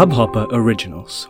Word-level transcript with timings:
Hubhopper 0.00 0.46
Originals. 0.52 1.28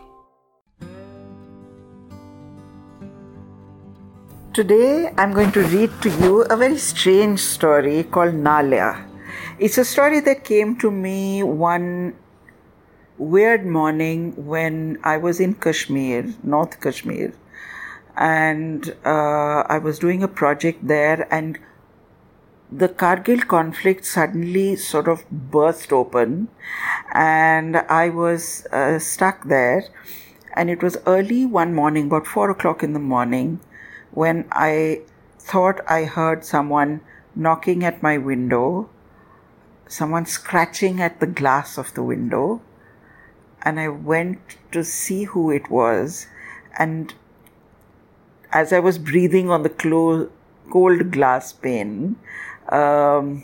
Today 4.53 5.11
I'm 5.17 5.33
going 5.33 5.51
to 5.53 5.63
read 5.63 5.91
to 6.03 6.09
you 6.09 6.43
a 6.43 6.55
very 6.55 6.77
strange 6.77 7.39
story 7.39 8.03
called 8.03 8.33
Nalia. 8.33 9.05
It's 9.59 9.77
a 9.77 9.83
story 9.83 10.19
that 10.21 10.43
came 10.43 10.77
to 10.77 10.91
me 10.91 11.43
one 11.43 12.15
weird 13.17 13.65
morning 13.65 14.33
when 14.45 14.99
I 15.03 15.17
was 15.17 15.39
in 15.39 15.55
Kashmir, 15.55 16.33
North 16.43 16.79
Kashmir, 16.79 17.33
and 18.15 18.95
uh, 19.05 19.63
I 19.67 19.77
was 19.77 19.99
doing 19.99 20.23
a 20.23 20.27
project 20.27 20.87
there, 20.87 21.27
and 21.33 21.59
the 22.71 22.87
Kargil 22.87 23.47
conflict 23.47 24.05
suddenly 24.05 24.75
sort 24.75 25.07
of 25.07 25.29
burst 25.29 25.91
open, 25.91 26.47
and 27.13 27.77
I 27.77 28.09
was 28.09 28.65
uh, 28.71 28.97
stuck 28.99 29.47
there. 29.47 29.83
And 30.53 30.69
it 30.69 30.83
was 30.83 30.97
early 31.05 31.45
one 31.45 31.73
morning, 31.73 32.07
about 32.07 32.27
four 32.27 32.49
o'clock 32.49 32.83
in 32.83 32.93
the 32.93 32.99
morning, 32.99 33.61
when 34.11 34.45
I 34.51 35.01
thought 35.39 35.79
I 35.87 36.03
heard 36.03 36.43
someone 36.43 37.01
knocking 37.35 37.85
at 37.85 38.03
my 38.03 38.17
window, 38.17 38.89
someone 39.87 40.25
scratching 40.25 41.01
at 41.01 41.19
the 41.19 41.27
glass 41.27 41.77
of 41.77 41.93
the 41.93 42.03
window, 42.03 42.61
and 43.61 43.79
I 43.79 43.87
went 43.87 44.57
to 44.71 44.83
see 44.83 45.23
who 45.23 45.51
it 45.51 45.69
was. 45.69 46.27
And 46.77 47.13
as 48.51 48.73
I 48.73 48.79
was 48.79 48.97
breathing 48.97 49.49
on 49.49 49.63
the 49.63 49.69
clo- 49.69 50.29
cold 50.69 51.11
glass 51.11 51.53
pane, 51.53 52.17
um, 52.71 53.43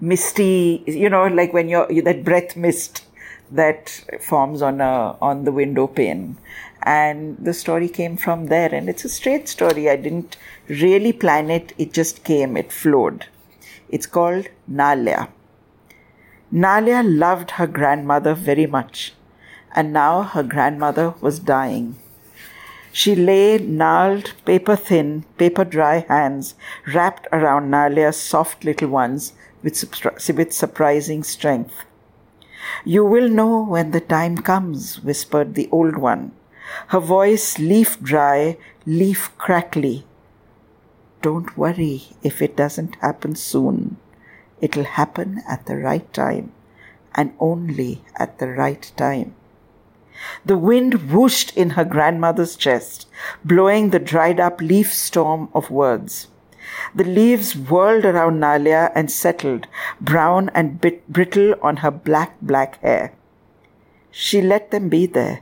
misty, 0.00 0.82
you 0.86 1.08
know, 1.08 1.26
like 1.26 1.52
when 1.52 1.68
you're 1.68 1.86
that 2.02 2.24
breath 2.24 2.56
mist 2.56 3.04
that 3.50 4.04
forms 4.20 4.62
on 4.62 4.80
a 4.80 5.16
on 5.20 5.44
the 5.44 5.52
window 5.52 5.86
pane, 5.86 6.36
and 6.82 7.36
the 7.38 7.52
story 7.52 7.88
came 7.88 8.16
from 8.16 8.46
there. 8.46 8.74
And 8.74 8.88
it's 8.88 9.04
a 9.04 9.08
straight 9.08 9.48
story. 9.48 9.88
I 9.88 9.96
didn't 9.96 10.36
really 10.68 11.12
plan 11.12 11.50
it. 11.50 11.72
It 11.78 11.92
just 11.92 12.24
came. 12.24 12.56
It 12.56 12.72
flowed. 12.72 13.26
It's 13.88 14.06
called 14.06 14.46
Nalia. 14.70 15.28
Nalia 16.52 17.02
loved 17.04 17.52
her 17.52 17.66
grandmother 17.66 18.34
very 18.34 18.66
much, 18.66 19.14
and 19.74 19.92
now 19.92 20.22
her 20.22 20.42
grandmother 20.42 21.14
was 21.20 21.38
dying. 21.38 21.96
She 22.92 23.14
lay 23.14 23.58
gnarled, 23.58 24.32
paper 24.44 24.76
thin, 24.76 25.24
paper 25.38 25.64
dry 25.64 26.04
hands 26.08 26.54
wrapped 26.92 27.28
around 27.32 27.70
Nalia's 27.70 28.20
soft 28.20 28.64
little 28.64 28.88
ones 28.88 29.32
with, 29.62 29.82
with 30.34 30.52
surprising 30.52 31.22
strength. 31.22 31.84
You 32.84 33.04
will 33.04 33.28
know 33.28 33.64
when 33.64 33.92
the 33.92 34.00
time 34.00 34.38
comes, 34.38 35.02
whispered 35.02 35.54
the 35.54 35.68
old 35.70 35.96
one, 35.96 36.32
her 36.88 37.00
voice 37.00 37.58
leaf 37.58 38.00
dry, 38.00 38.56
leaf 38.86 39.30
crackly. 39.38 40.04
Don't 41.22 41.56
worry 41.56 42.02
if 42.22 42.42
it 42.42 42.56
doesn't 42.56 42.96
happen 42.96 43.36
soon. 43.36 43.98
It'll 44.60 44.84
happen 44.84 45.42
at 45.48 45.66
the 45.66 45.76
right 45.76 46.10
time, 46.12 46.52
and 47.14 47.34
only 47.38 48.02
at 48.16 48.38
the 48.38 48.48
right 48.48 48.90
time. 48.96 49.34
The 50.44 50.58
wind 50.58 51.10
whooshed 51.10 51.56
in 51.56 51.70
her 51.70 51.84
grandmother's 51.84 52.56
chest, 52.56 53.08
blowing 53.44 53.90
the 53.90 53.98
dried 53.98 54.40
up 54.40 54.60
leaf 54.60 54.92
storm 54.92 55.48
of 55.54 55.70
words. 55.70 56.28
The 56.94 57.04
leaves 57.04 57.56
whirled 57.56 58.04
around 58.04 58.40
Nalia 58.40 58.92
and 58.94 59.10
settled, 59.10 59.66
brown 60.00 60.50
and 60.54 60.80
bit 60.80 61.06
brittle, 61.08 61.54
on 61.62 61.78
her 61.78 61.90
black, 61.90 62.40
black 62.40 62.80
hair. 62.80 63.12
She 64.10 64.40
let 64.40 64.70
them 64.70 64.88
be 64.88 65.06
there. 65.06 65.40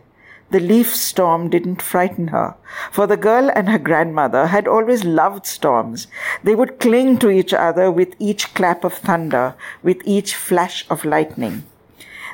The 0.50 0.60
leaf 0.60 0.94
storm 0.94 1.50
didn't 1.50 1.82
frighten 1.82 2.28
her, 2.28 2.54
for 2.90 3.06
the 3.06 3.18
girl 3.18 3.50
and 3.54 3.68
her 3.68 3.78
grandmother 3.78 4.46
had 4.46 4.66
always 4.66 5.04
loved 5.04 5.44
storms. 5.44 6.06
They 6.42 6.54
would 6.54 6.80
cling 6.80 7.18
to 7.18 7.28
each 7.28 7.52
other 7.52 7.90
with 7.90 8.14
each 8.18 8.54
clap 8.54 8.82
of 8.82 8.94
thunder, 8.94 9.54
with 9.82 9.98
each 10.06 10.34
flash 10.34 10.86
of 10.88 11.04
lightning. 11.04 11.64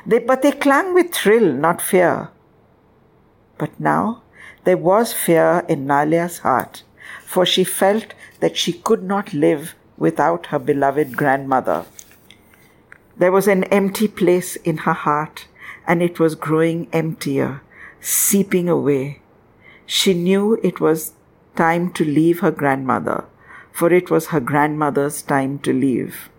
They, 0.05 0.19
but 0.19 0.41
they 0.41 0.53
clung 0.53 0.93
with 0.93 1.13
thrill, 1.13 1.51
not 1.51 1.81
fear. 1.81 2.29
But 3.57 3.79
now 3.79 4.21
there 4.63 4.77
was 4.77 5.13
fear 5.13 5.63
in 5.69 5.85
Nalia's 5.85 6.39
heart, 6.39 6.83
for 7.23 7.45
she 7.45 7.63
felt 7.63 8.13
that 8.39 8.57
she 8.57 8.73
could 8.73 9.03
not 9.03 9.33
live 9.33 9.75
without 9.97 10.47
her 10.47 10.59
beloved 10.59 11.15
grandmother. 11.15 11.85
There 13.17 13.31
was 13.31 13.47
an 13.47 13.63
empty 13.65 14.07
place 14.07 14.55
in 14.57 14.79
her 14.79 14.93
heart, 14.93 15.47
and 15.87 16.01
it 16.01 16.19
was 16.19 16.35
growing 16.35 16.87
emptier, 16.91 17.61
seeping 18.01 18.67
away. 18.67 19.21
She 19.85 20.13
knew 20.13 20.59
it 20.63 20.79
was 20.79 21.13
time 21.55 21.93
to 21.93 22.03
leave 22.03 22.41
her 22.41 22.51
grandmother, 22.51 23.25
for 23.71 23.93
it 23.93 24.09
was 24.09 24.27
her 24.27 24.39
grandmother's 24.39 25.21
time 25.21 25.59
to 25.59 25.71
leave. 25.71 26.29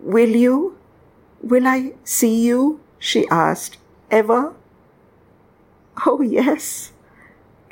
Will 0.00 0.30
you? 0.30 0.76
Will 1.40 1.66
I 1.66 1.92
see 2.04 2.42
you? 2.42 2.80
she 2.98 3.28
asked. 3.28 3.76
Ever? 4.10 4.54
Oh, 6.06 6.20
yes, 6.22 6.92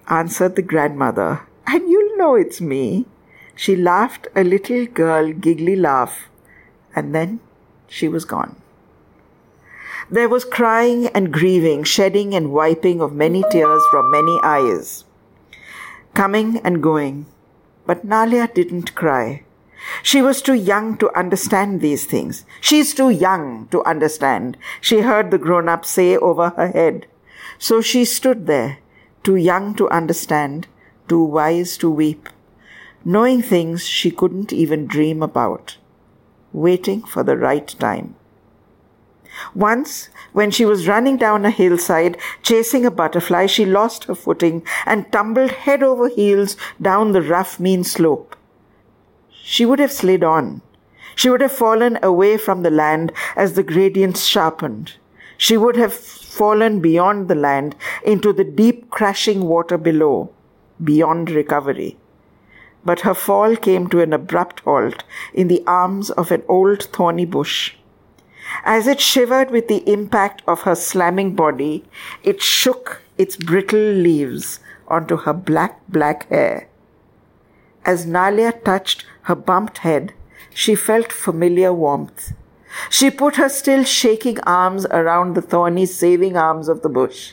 answered 0.08 0.56
the 0.56 0.62
grandmother, 0.62 1.40
and 1.66 1.88
you'll 1.88 2.16
know 2.16 2.34
it's 2.34 2.60
me. 2.60 3.06
She 3.54 3.76
laughed 3.76 4.28
a 4.34 4.44
little 4.44 4.86
girl 4.86 5.32
giggly 5.32 5.76
laugh, 5.76 6.28
and 6.94 7.14
then 7.14 7.40
she 7.88 8.08
was 8.08 8.24
gone. 8.24 8.56
There 10.10 10.28
was 10.28 10.44
crying 10.44 11.06
and 11.08 11.32
grieving, 11.32 11.84
shedding 11.84 12.34
and 12.34 12.52
wiping 12.52 13.00
of 13.00 13.12
many 13.12 13.44
tears 13.50 13.82
from 13.90 14.10
many 14.10 14.38
eyes, 14.42 15.04
coming 16.14 16.58
and 16.58 16.82
going. 16.82 17.26
But 17.86 18.06
Nalia 18.06 18.52
didn't 18.52 18.94
cry. 18.94 19.42
She 20.02 20.22
was 20.22 20.42
too 20.42 20.54
young 20.54 20.96
to 20.98 21.10
understand 21.18 21.80
these 21.80 22.04
things. 22.04 22.44
She's 22.60 22.94
too 22.94 23.10
young 23.10 23.68
to 23.72 23.82
understand, 23.84 24.56
she 24.80 25.00
heard 25.00 25.30
the 25.30 25.38
grown 25.38 25.68
up 25.68 25.84
say 25.84 26.16
over 26.16 26.50
her 26.50 26.68
head. 26.68 27.06
So 27.62 27.80
she 27.80 28.04
stood 28.04 28.48
there, 28.48 28.78
too 29.22 29.36
young 29.36 29.76
to 29.76 29.88
understand, 29.88 30.66
too 31.06 31.22
wise 31.22 31.76
to 31.76 31.88
weep, 31.88 32.28
knowing 33.04 33.40
things 33.40 33.86
she 33.86 34.10
couldn't 34.10 34.52
even 34.52 34.88
dream 34.88 35.22
about, 35.22 35.76
waiting 36.52 37.02
for 37.02 37.22
the 37.22 37.36
right 37.36 37.68
time. 37.78 38.16
Once, 39.54 40.08
when 40.32 40.50
she 40.50 40.64
was 40.64 40.88
running 40.88 41.16
down 41.16 41.44
a 41.44 41.52
hillside 41.52 42.18
chasing 42.42 42.84
a 42.84 42.90
butterfly, 42.90 43.46
she 43.46 43.64
lost 43.64 44.04
her 44.04 44.16
footing 44.16 44.66
and 44.84 45.12
tumbled 45.12 45.52
head 45.52 45.84
over 45.84 46.08
heels 46.08 46.56
down 46.80 47.12
the 47.12 47.22
rough, 47.22 47.60
mean 47.60 47.84
slope. 47.84 48.34
She 49.30 49.64
would 49.64 49.78
have 49.78 49.92
slid 49.92 50.24
on. 50.24 50.62
She 51.14 51.30
would 51.30 51.40
have 51.40 51.52
fallen 51.52 51.96
away 52.02 52.38
from 52.38 52.64
the 52.64 52.70
land 52.72 53.12
as 53.36 53.52
the 53.52 53.62
gradients 53.62 54.24
sharpened. 54.24 54.94
She 55.44 55.56
would 55.56 55.76
have 55.76 55.92
fallen 55.92 56.78
beyond 56.78 57.26
the 57.26 57.34
land 57.34 57.75
into 58.06 58.32
the 58.32 58.44
deep 58.44 58.91
crashing 58.91 59.41
water 59.48 59.76
below, 59.76 60.30
beyond 60.91 61.30
recovery. 61.30 61.97
But 62.84 63.00
her 63.00 63.12
fall 63.12 63.56
came 63.56 63.88
to 63.88 64.00
an 64.00 64.12
abrupt 64.12 64.60
halt 64.60 65.02
in 65.34 65.48
the 65.48 65.64
arms 65.66 66.10
of 66.10 66.31
an 66.31 66.44
old 66.47 66.84
thorny 66.84 67.25
bush. 67.25 67.75
As 68.64 68.86
it 68.86 69.00
shivered 69.00 69.50
with 69.50 69.66
the 69.66 69.82
impact 69.92 70.42
of 70.47 70.60
her 70.60 70.76
slamming 70.76 71.34
body, 71.34 71.82
it 72.22 72.41
shook 72.41 73.02
its 73.19 73.36
brittle 73.36 73.91
leaves 74.08 74.60
onto 74.86 75.16
her 75.16 75.32
black, 75.32 75.81
black 75.88 76.28
hair. 76.28 76.69
As 77.84 78.06
Nalia 78.06 78.52
touched 78.62 79.04
her 79.22 79.34
bumped 79.34 79.78
head, 79.78 80.12
she 80.54 80.76
felt 80.76 81.10
familiar 81.10 81.72
warmth. 81.72 82.32
She 82.88 83.10
put 83.10 83.36
her 83.36 83.48
still 83.48 83.84
shaking 83.84 84.40
arms 84.40 84.86
around 84.86 85.34
the 85.34 85.42
thorny 85.42 85.86
saving 85.86 86.36
arms 86.36 86.69
of 86.69 86.82
the 86.82 86.88
bush. 86.88 87.32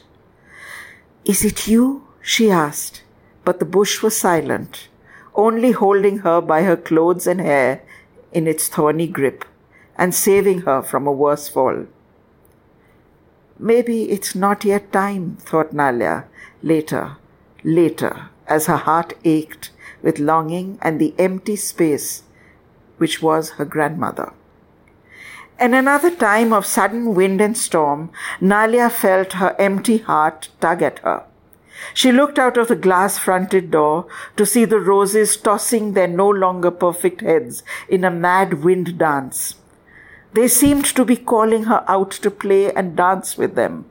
Is 1.26 1.46
it 1.46 1.68
you? 1.68 2.08
she 2.22 2.52
asked, 2.52 3.04
but 3.46 3.60
the 3.60 3.66
bush 3.66 4.02
was 4.02 4.18
silent, 4.18 4.90
only 5.36 5.72
holding 5.72 6.20
her 6.20 6.42
by 6.42 6.64
her 6.64 6.76
clothes 6.76 7.28
and 7.28 7.40
hair 7.40 7.82
in 8.32 8.48
its 8.48 8.68
thorny 8.68 9.08
grip 9.08 9.46
and 9.98 10.14
saving 10.14 10.62
her 10.62 10.82
from 10.82 11.08
a 11.08 11.12
worse 11.12 11.50
fall. 11.50 11.86
Maybe 13.58 14.10
it's 14.12 14.36
not 14.36 14.64
yet 14.64 14.92
time, 14.94 15.38
thought 15.42 15.74
Nalia, 15.74 16.26
later, 16.64 17.18
later, 17.64 18.30
as 18.48 18.68
her 18.68 18.78
heart 18.78 19.14
ached 19.26 19.72
with 20.02 20.20
longing 20.20 20.80
and 20.82 21.00
the 21.00 21.14
empty 21.20 21.58
space 21.58 22.24
which 22.98 23.22
was 23.22 23.52
her 23.52 23.66
grandmother. 23.66 24.34
In 25.60 25.74
another 25.74 26.10
time 26.10 26.54
of 26.54 26.66
sudden 26.66 27.14
wind 27.14 27.42
and 27.42 27.58
storm, 27.58 28.12
Nalia 28.40 28.90
felt 28.90 29.34
her 29.34 29.58
empty 29.60 29.98
heart 29.98 30.48
tug 30.62 30.82
at 30.82 31.00
her. 31.00 31.26
She 31.94 32.14
looked 32.14 32.40
out 32.40 32.56
of 32.56 32.70
the 32.70 32.78
glass 32.78 33.18
fronted 33.18 33.70
door 33.70 34.08
to 34.38 34.46
see 34.46 34.64
the 34.64 34.80
roses 34.80 35.36
tossing 35.36 35.92
their 35.94 36.08
no 36.08 36.30
longer 36.30 36.72
perfect 36.72 37.20
heads 37.20 37.62
in 37.90 38.06
a 38.06 38.12
mad 38.12 38.64
wind 38.64 38.98
dance. 38.98 39.56
They 40.32 40.48
seemed 40.48 40.86
to 40.86 41.04
be 41.04 41.18
calling 41.18 41.64
her 41.64 41.84
out 41.90 42.12
to 42.12 42.32
play 42.32 42.72
and 42.72 42.96
dance 42.96 43.38
with 43.38 43.56
them. 43.56 43.84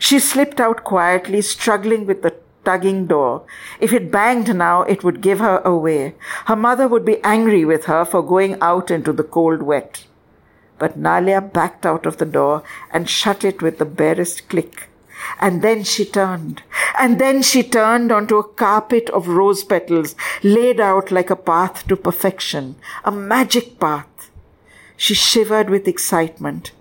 She 0.00 0.18
slipped 0.18 0.58
out 0.58 0.82
quietly, 0.82 1.42
struggling 1.42 2.06
with 2.06 2.22
the 2.22 2.34
tugging 2.64 3.06
door. 3.06 3.44
If 3.78 3.92
it 3.92 4.10
banged 4.10 4.52
now, 4.56 4.82
it 4.82 5.04
would 5.04 5.20
give 5.20 5.38
her 5.38 5.58
away. 5.58 6.16
Her 6.46 6.56
mother 6.56 6.88
would 6.88 7.04
be 7.04 7.22
angry 7.22 7.64
with 7.64 7.84
her 7.84 8.04
for 8.04 8.20
going 8.20 8.60
out 8.60 8.90
into 8.90 9.12
the 9.12 9.22
cold 9.22 9.62
wet. 9.62 10.04
But 10.78 10.98
Nalia 10.98 11.52
backed 11.52 11.84
out 11.84 12.06
of 12.06 12.18
the 12.18 12.24
door 12.24 12.62
and 12.92 13.08
shut 13.08 13.44
it 13.44 13.62
with 13.62 13.78
the 13.78 13.84
barest 13.84 14.48
click. 14.48 14.88
And 15.40 15.62
then 15.62 15.84
she 15.84 16.04
turned. 16.04 16.62
And 16.98 17.20
then 17.20 17.42
she 17.42 17.62
turned 17.62 18.12
onto 18.12 18.38
a 18.38 18.48
carpet 18.48 19.10
of 19.10 19.28
rose 19.28 19.64
petals 19.64 20.14
laid 20.42 20.80
out 20.80 21.10
like 21.10 21.30
a 21.30 21.36
path 21.36 21.86
to 21.88 21.96
perfection, 21.96 22.76
a 23.04 23.10
magic 23.10 23.78
path. 23.80 24.30
She 24.96 25.14
shivered 25.14 25.70
with 25.70 25.88
excitement. 25.88 26.72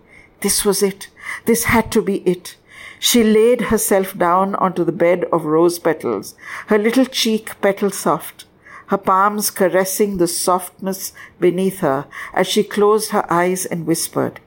This 0.41 0.63
was 0.63 0.83
it. 0.83 1.09
This 1.45 1.65
had 1.65 1.91
to 1.91 2.01
be 2.01 2.17
it. 2.19 2.55
She 2.99 3.23
laid 3.23 3.61
herself 3.61 4.17
down 4.17 4.55
onto 4.55 4.83
the 4.83 4.91
bed 4.91 5.25
of 5.31 5.45
rose 5.45 5.77
petals, 5.77 6.35
her 6.67 6.77
little 6.79 7.05
cheek 7.05 7.59
petal 7.61 7.91
soft, 7.91 8.45
her 8.87 8.97
palms 8.97 9.49
caressing 9.51 10.17
the 10.17 10.27
softness 10.27 11.13
beneath 11.39 11.79
her 11.79 12.07
as 12.33 12.47
she 12.47 12.63
closed 12.63 13.11
her 13.11 13.25
eyes 13.31 13.65
and 13.65 13.85
whispered, 13.85 14.39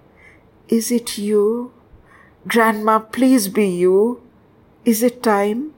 Is 0.69 0.91
it 0.91 1.19
you? 1.19 1.73
Grandma, 2.47 2.99
please 2.99 3.49
be 3.49 3.69
you. 3.69 4.23
Is 4.85 5.03
it 5.03 5.23
time? 5.23 5.75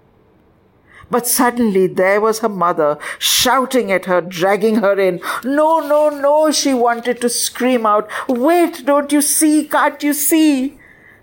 But 1.10 1.26
suddenly 1.26 1.88
there 1.88 2.20
was 2.22 2.38
her 2.38 2.48
mother 2.48 2.98
shouting 3.18 3.92
at 3.92 4.06
her, 4.06 4.22
dragging 4.22 4.76
her 4.76 4.98
in. 4.98 5.20
No, 5.44 5.80
no, 5.80 6.08
no, 6.08 6.50
she 6.50 6.72
wanted 6.72 7.20
to 7.20 7.28
scream 7.28 7.84
out. 7.84 8.08
Wait, 8.28 8.86
don't 8.86 9.12
you 9.12 9.20
see? 9.20 9.68
Can't 9.68 10.02
you 10.02 10.14
see? 10.14 10.78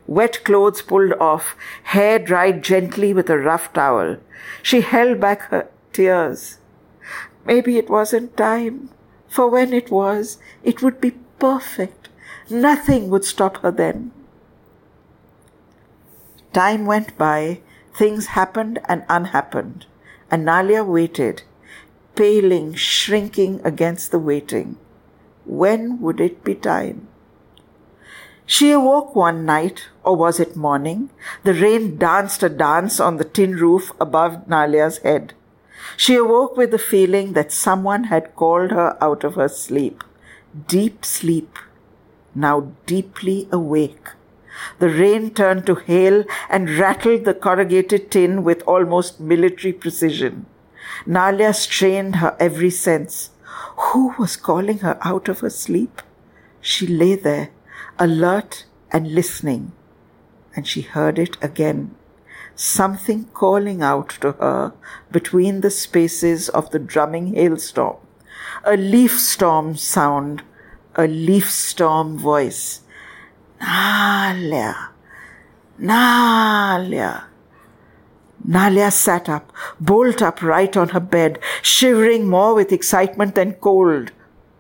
Wet 0.06 0.44
clothes 0.44 0.84
pulled 0.84 1.14
off, 1.14 1.56
hair 1.84 2.20
dried 2.20 2.64
gently 2.64 3.14
with 3.14 3.30
a 3.32 3.38
rough 3.40 3.74
towel. 3.74 4.18
She 4.62 4.82
held 4.82 5.20
back 5.20 5.42
her 5.50 5.68
tears. 5.92 6.59
Maybe 7.46 7.78
it 7.78 7.90
wasn't 7.90 8.38
time, 8.38 8.90
for 9.28 9.50
when 9.50 9.74
it 9.74 9.92
was, 9.92 10.38
it 10.64 10.82
would 10.82 11.00
be 11.00 11.12
perfect. 11.40 12.10
Nothing 12.50 13.10
would 13.10 13.26
stop 13.26 13.58
her 13.58 13.72
then. 13.72 14.12
Time 16.54 16.86
went 16.86 17.18
by, 17.18 17.62
things 17.96 18.28
happened 18.28 18.80
and 18.86 19.04
unhappened, 19.08 19.86
and 20.32 20.46
Nalia 20.46 20.86
waited, 20.86 21.44
paling, 22.16 22.74
shrinking 22.74 23.62
against 23.64 24.12
the 24.12 24.20
waiting. 24.20 24.78
When 25.46 26.02
would 26.02 26.20
it 26.20 26.44
be 26.44 26.56
time? 26.56 27.08
She 28.46 28.72
awoke 28.72 29.16
one 29.16 29.46
night, 29.46 29.90
or 30.04 30.16
was 30.16 30.40
it 30.40 30.56
morning? 30.56 31.12
The 31.44 31.54
rain 31.54 31.98
danced 31.98 32.42
a 32.42 32.50
dance 32.50 33.00
on 33.00 33.18
the 33.18 33.24
tin 33.24 33.56
roof 33.56 33.92
above 34.02 34.48
Nalia's 34.48 34.98
head. 35.00 35.34
She 35.98 36.16
awoke 36.16 36.58
with 36.58 36.72
the 36.72 36.78
feeling 36.78 37.34
that 37.34 37.52
someone 37.52 38.06
had 38.06 38.36
called 38.36 38.72
her 38.72 38.98
out 39.02 39.24
of 39.24 39.36
her 39.36 39.48
sleep. 39.48 40.04
Deep 40.68 41.06
sleep, 41.06 41.58
now 42.34 42.72
deeply 42.86 43.48
awake. 43.52 44.10
The 44.80 44.90
rain 44.90 45.32
turned 45.32 45.66
to 45.68 45.76
hail 45.76 46.24
and 46.50 46.70
rattled 46.78 47.26
the 47.26 47.34
corrugated 47.34 48.12
tin 48.12 48.44
with 48.44 48.64
almost 48.64 49.20
military 49.20 49.74
precision. 49.74 50.46
Nalia 51.06 51.54
strained 51.56 52.18
her 52.18 52.36
every 52.40 52.70
sense. 52.70 53.32
Who 53.78 54.14
was 54.20 54.36
calling 54.36 54.80
her 54.80 54.98
out 55.02 55.30
of 55.30 55.40
her 55.40 55.50
sleep? 55.50 56.02
She 56.62 56.88
lay 56.88 57.16
there, 57.16 57.50
alert 57.98 58.66
and 58.92 59.14
listening, 59.14 59.72
and 60.56 60.68
she 60.68 60.82
heard 60.82 61.20
it 61.20 61.38
again. 61.42 61.96
Something 62.56 63.26
calling 63.34 63.82
out 63.82 64.10
to 64.22 64.34
her 64.34 64.74
between 65.12 65.62
the 65.62 65.72
spaces 65.72 66.50
of 66.50 66.72
the 66.72 66.80
drumming 66.80 67.34
hailstorm. 67.34 67.98
A 68.64 68.76
leaf 68.76 69.20
storm 69.20 69.76
sound, 69.76 70.44
a 70.96 71.08
leaf 71.08 71.50
storm 71.50 72.18
voice 72.18 72.82
Nalia, 73.62 74.90
Nalia. 75.80 77.24
Nalia 78.48 78.92
sat 78.92 79.28
up, 79.30 79.52
bolt 79.80 80.22
upright 80.22 80.78
on 80.78 80.90
her 80.90 81.00
bed, 81.00 81.40
shivering 81.62 82.28
more 82.28 82.56
with 82.56 82.72
excitement 82.72 83.36
than 83.36 83.54
cold 83.54 84.12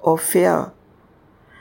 or 0.01 0.17
fear. 0.17 0.71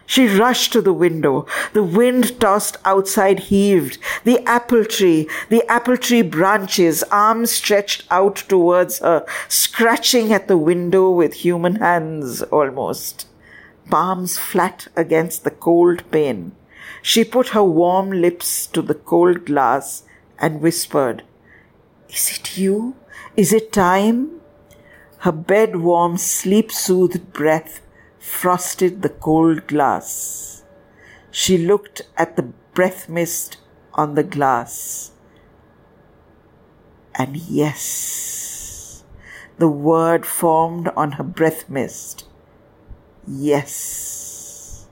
She 0.08 0.26
rushed 0.26 0.72
to 0.72 0.80
the 0.80 0.94
window. 0.94 1.44
The 1.74 1.82
wind 1.82 2.40
tossed 2.40 2.78
outside 2.82 3.40
heaved. 3.50 3.98
The 4.24 4.42
apple 4.48 4.86
tree, 4.86 5.28
the 5.50 5.70
apple 5.70 5.98
tree 5.98 6.22
branches, 6.22 7.02
arms 7.12 7.50
stretched 7.50 8.04
out 8.10 8.36
towards 8.36 9.00
her, 9.00 9.26
scratching 9.48 10.32
at 10.32 10.48
the 10.48 10.56
window 10.56 11.10
with 11.10 11.44
human 11.44 11.76
hands 11.76 12.40
almost. 12.44 13.26
Palms 13.90 14.38
flat 14.38 14.88
against 14.96 15.44
the 15.44 15.50
cold 15.50 16.10
pane. 16.10 16.52
She 17.02 17.22
put 17.22 17.48
her 17.48 17.62
warm 17.62 18.10
lips 18.10 18.66
to 18.68 18.80
the 18.80 18.94
cold 18.94 19.44
glass 19.44 20.04
and 20.38 20.62
whispered, 20.62 21.22
Is 22.08 22.30
it 22.30 22.56
you? 22.56 22.96
Is 23.36 23.52
it 23.52 23.72
time? 23.72 24.40
Her 25.18 25.32
bed 25.32 25.76
warm, 25.76 26.16
sleep 26.16 26.72
soothed 26.72 27.34
breath 27.34 27.82
frosted 28.18 29.02
the 29.02 29.08
cold 29.08 29.66
glass. 29.66 30.64
She 31.30 31.58
looked 31.58 32.02
at 32.16 32.36
the 32.36 32.42
breath 32.74 33.08
mist 33.08 33.58
on 33.94 34.14
the 34.14 34.22
glass. 34.22 35.12
And 37.14 37.36
yes, 37.36 39.04
the 39.58 39.68
word 39.68 40.24
formed 40.24 40.88
on 40.96 41.12
her 41.12 41.24
breath 41.24 41.68
mist. 41.68 42.24
Yes. 43.26 44.86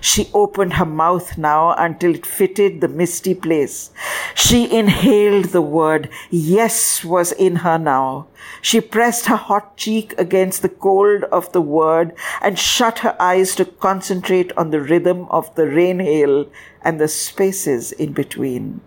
She 0.00 0.30
opened 0.32 0.74
her 0.74 0.86
mouth 0.86 1.36
now 1.36 1.74
until 1.74 2.14
it 2.14 2.24
fitted 2.24 2.80
the 2.80 2.88
misty 2.88 3.34
place. 3.34 3.90
She 4.38 4.70
inhaled 4.70 5.46
the 5.46 5.62
word. 5.62 6.10
Yes 6.28 7.02
was 7.02 7.32
in 7.32 7.56
her 7.56 7.78
now. 7.78 8.26
She 8.60 8.82
pressed 8.82 9.26
her 9.26 9.36
hot 9.36 9.78
cheek 9.78 10.14
against 10.18 10.60
the 10.60 10.68
cold 10.68 11.24
of 11.32 11.50
the 11.52 11.62
word 11.62 12.12
and 12.42 12.58
shut 12.58 12.98
her 12.98 13.16
eyes 13.18 13.54
to 13.54 13.64
concentrate 13.64 14.52
on 14.54 14.70
the 14.70 14.80
rhythm 14.82 15.26
of 15.30 15.54
the 15.54 15.66
rain 15.66 16.00
hail 16.00 16.50
and 16.82 17.00
the 17.00 17.08
spaces 17.08 17.92
in 17.92 18.12
between. 18.12 18.82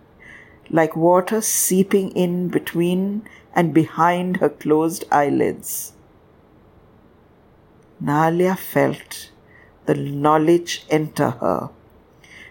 Like 0.70 0.94
water 0.94 1.40
seeping 1.40 2.12
in 2.12 2.46
between 2.46 3.28
and 3.52 3.74
behind 3.74 4.36
her 4.36 4.50
closed 4.50 5.04
eyelids. 5.10 5.94
Nalia 8.00 8.56
felt 8.56 9.32
the 9.86 9.96
knowledge 9.96 10.86
enter 10.88 11.30
her. 11.30 11.70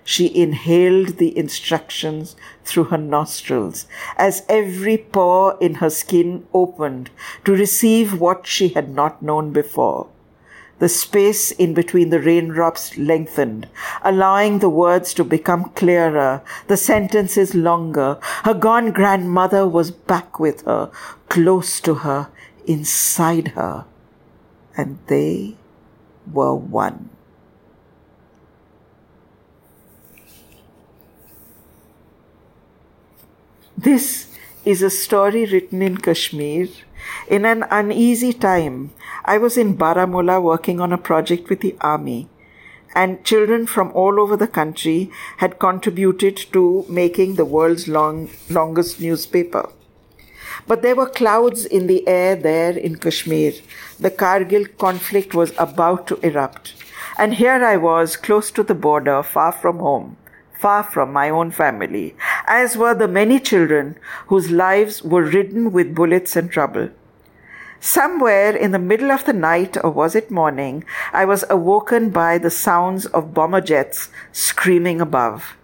She 0.10 0.36
inhaled 0.36 1.18
the 1.18 1.38
instructions 1.38 2.36
through 2.66 2.86
her 2.86 2.98
nostrils 2.98 3.86
as 4.18 4.42
every 4.50 4.98
pore 4.98 5.56
in 5.62 5.76
her 5.76 5.92
skin 5.92 6.48
opened 6.52 7.12
to 7.46 7.52
receive 7.52 8.20
what 8.20 8.48
she 8.48 8.70
had 8.70 8.90
not 8.90 9.22
known 9.22 9.54
before. 9.54 10.08
The 10.80 10.90
space 10.90 11.52
in 11.52 11.76
between 11.76 12.10
the 12.10 12.20
raindrops 12.20 12.98
lengthened, 12.98 13.68
allowing 14.02 14.58
the 14.58 14.70
words 14.84 15.14
to 15.14 15.24
become 15.24 15.66
clearer, 15.76 16.42
the 16.66 16.76
sentences 16.76 17.54
longer. 17.54 18.18
Her 18.46 18.56
gone 18.56 18.92
grandmother 18.92 19.68
was 19.68 19.92
back 19.92 20.40
with 20.40 20.66
her, 20.66 20.90
close 21.28 21.80
to 21.82 21.94
her, 21.94 22.30
inside 22.66 23.50
her, 23.50 23.86
and 24.76 24.98
they 25.06 25.56
were 26.34 26.56
one. 26.56 27.12
This 33.78 34.28
is 34.66 34.82
a 34.82 34.90
story 34.90 35.46
written 35.46 35.82
in 35.82 35.98
Kashmir 35.98 36.68
in 37.30 37.46
an 37.46 37.64
uneasy 37.72 38.34
time. 38.34 38.92
I 39.24 39.38
was 39.38 39.58
in 39.58 39.78
Baramulla 39.78 40.42
working 40.42 40.82
on 40.82 40.92
a 40.92 40.98
project 40.98 41.50
with 41.50 41.62
the 41.62 41.78
army, 41.80 42.28
and 42.94 43.24
children 43.24 43.68
from 43.68 43.92
all 43.94 44.20
over 44.20 44.36
the 44.36 44.48
country 44.48 45.12
had 45.38 45.60
contributed 45.60 46.38
to 46.52 46.86
making 46.90 47.36
the 47.36 47.46
world's 47.46 47.88
long, 47.88 48.30
longest 48.50 49.00
newspaper. 49.00 49.70
But 50.68 50.82
there 50.82 50.96
were 50.96 51.10
clouds 51.10 51.64
in 51.64 51.88
the 51.88 52.06
air 52.06 52.36
there 52.36 52.78
in 52.78 52.98
Kashmir. 52.98 53.54
The 53.98 54.12
Kargil 54.12 54.78
conflict 54.78 55.34
was 55.34 55.54
about 55.58 56.06
to 56.08 56.20
erupt. 56.20 56.74
And 57.18 57.36
here 57.36 57.64
I 57.64 57.78
was, 57.78 58.18
close 58.18 58.52
to 58.52 58.64
the 58.64 58.76
border, 58.76 59.24
far 59.24 59.54
from 59.54 59.80
home 59.80 60.18
far 60.60 60.84
from 60.84 61.14
my 61.14 61.30
own 61.30 61.52
family, 61.52 62.16
as 62.50 62.76
were 62.76 62.96
the 62.96 63.08
many 63.08 63.40
children 63.40 63.96
whose 64.28 64.50
lives 64.50 65.04
were 65.04 65.24
ridden 65.24 65.72
with 65.72 65.94
bullets 65.94 66.36
and 66.36 66.52
trouble. 66.52 66.90
Somewhere 67.80 68.54
in 68.54 68.72
the 68.72 68.80
middle 68.80 69.12
of 69.12 69.24
the 69.24 69.34
night, 69.34 69.78
or 69.82 69.92
was 69.92 70.16
it 70.16 70.30
morning, 70.30 70.84
I 71.14 71.24
was 71.24 71.46
awoken 71.50 72.10
by 72.10 72.38
the 72.38 72.50
sounds 72.50 73.06
of 73.06 73.34
bomber 73.34 73.62
jets 73.62 74.10
screaming 74.34 75.00
above. 75.00 75.56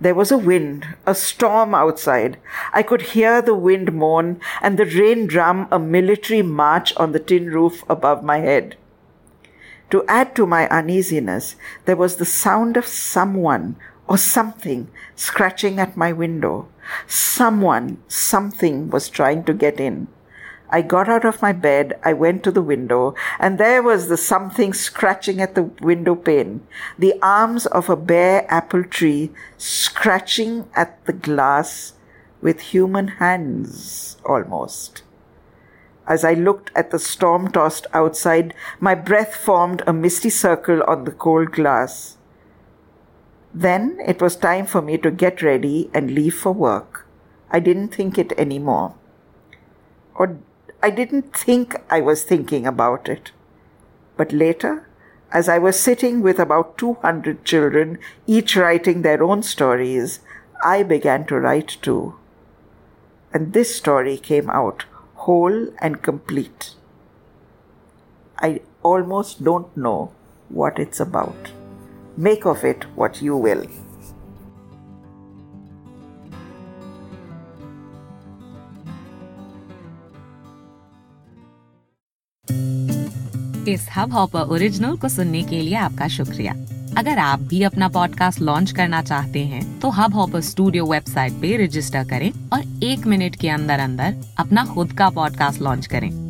There 0.00 0.14
was 0.14 0.32
a 0.32 0.38
wind, 0.38 0.88
a 1.06 1.14
storm 1.14 1.74
outside. 1.74 2.38
I 2.72 2.82
could 2.82 3.02
hear 3.12 3.42
the 3.42 3.54
wind 3.54 3.92
moan 3.92 4.40
and 4.62 4.78
the 4.78 4.86
rain 4.86 5.26
drum 5.26 5.68
a 5.70 5.78
military 5.78 6.40
march 6.42 6.96
on 6.96 7.12
the 7.12 7.20
tin 7.20 7.52
roof 7.52 7.84
above 7.88 8.24
my 8.24 8.38
head. 8.38 8.76
To 9.90 10.04
add 10.08 10.34
to 10.36 10.46
my 10.46 10.68
uneasiness, 10.68 11.56
there 11.84 11.96
was 11.96 12.16
the 12.16 12.24
sound 12.24 12.76
of 12.76 12.86
someone 12.86 13.76
or 14.10 14.18
something 14.18 14.88
scratching 15.14 15.78
at 15.78 15.96
my 15.96 16.12
window. 16.12 16.66
Someone, 17.06 18.02
something 18.08 18.90
was 18.90 19.08
trying 19.08 19.44
to 19.44 19.54
get 19.54 19.78
in. 19.78 20.08
I 20.68 20.82
got 20.82 21.08
out 21.08 21.24
of 21.24 21.40
my 21.40 21.52
bed, 21.52 21.98
I 22.04 22.12
went 22.12 22.42
to 22.42 22.50
the 22.50 22.62
window, 22.62 23.14
and 23.38 23.56
there 23.56 23.82
was 23.82 24.08
the 24.08 24.16
something 24.16 24.72
scratching 24.72 25.40
at 25.40 25.54
the 25.54 25.70
window 25.80 26.16
pane, 26.16 26.66
the 26.98 27.14
arms 27.22 27.66
of 27.66 27.88
a 27.88 27.94
bare 27.94 28.52
apple 28.52 28.82
tree 28.82 29.30
scratching 29.56 30.68
at 30.74 31.04
the 31.06 31.12
glass 31.12 31.92
with 32.42 32.60
human 32.60 33.08
hands 33.22 34.16
almost. 34.24 35.02
As 36.08 36.24
I 36.24 36.34
looked 36.34 36.72
at 36.74 36.90
the 36.90 36.98
storm 36.98 37.52
tossed 37.52 37.86
outside, 37.92 38.54
my 38.80 38.96
breath 38.96 39.36
formed 39.36 39.84
a 39.86 39.92
misty 39.92 40.30
circle 40.30 40.82
on 40.88 41.04
the 41.04 41.12
cold 41.12 41.52
glass. 41.52 42.16
Then 43.52 43.98
it 44.06 44.22
was 44.22 44.36
time 44.36 44.66
for 44.66 44.80
me 44.80 44.96
to 44.98 45.10
get 45.10 45.42
ready 45.42 45.90
and 45.92 46.12
leave 46.12 46.34
for 46.34 46.52
work. 46.52 47.06
I 47.50 47.58
didn't 47.58 47.88
think 47.94 48.16
it 48.16 48.32
anymore. 48.38 48.94
Or 50.14 50.38
I 50.82 50.90
didn't 50.90 51.36
think 51.36 51.74
I 51.90 52.00
was 52.00 52.22
thinking 52.22 52.66
about 52.66 53.08
it. 53.08 53.32
But 54.16 54.32
later, 54.32 54.88
as 55.32 55.48
I 55.48 55.58
was 55.58 55.78
sitting 55.78 56.22
with 56.22 56.38
about 56.38 56.78
200 56.78 57.44
children, 57.44 57.98
each 58.26 58.56
writing 58.56 59.02
their 59.02 59.22
own 59.22 59.42
stories, 59.42 60.20
I 60.62 60.82
began 60.82 61.26
to 61.26 61.40
write 61.40 61.76
too. 61.82 62.14
And 63.32 63.52
this 63.52 63.74
story 63.74 64.16
came 64.16 64.50
out 64.50 64.84
whole 65.14 65.68
and 65.78 66.02
complete. 66.02 66.74
I 68.38 68.60
almost 68.82 69.44
don't 69.44 69.76
know 69.76 70.12
what 70.48 70.78
it's 70.78 70.98
about. 70.98 71.52
Make 72.18 72.44
of 72.44 72.64
it 72.64 72.84
what 72.96 73.22
you 73.22 73.36
will. 73.36 73.64
इस 83.68 83.88
hub 83.96 84.12
hopper 84.12 84.40
original 84.40 84.96
को 84.96 85.08
सुनने 85.08 85.42
के 85.42 85.60
लिए 85.62 85.74
आपका 85.74 86.08
शुक्रिया 86.08 86.52
अगर 86.98 87.18
आप 87.18 87.40
भी 87.40 87.62
अपना 87.62 87.88
पॉडकास्ट 87.88 88.40
लॉन्च 88.40 88.70
करना 88.70 89.02
चाहते 89.02 89.44
हैं 89.44 89.80
तो 89.80 89.90
हब 89.90 90.14
हॉपर 90.14 90.40
स्टूडियो 90.40 90.86
वेबसाइट 90.86 91.32
पे 91.32 91.56
रजिस्टर 91.64 92.04
करें 92.04 92.30
और 92.52 92.84
एक 92.84 93.06
मिनट 93.06 93.36
के 93.36 93.48
अंदर 93.48 93.80
अंदर 93.80 94.16
अपना 94.38 94.64
खुद 94.64 94.92
का 94.92 95.08
पॉडकास्ट 95.10 95.62
लॉन्च 95.62 95.86
करें 95.86 96.29